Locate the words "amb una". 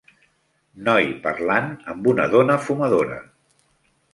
1.93-2.27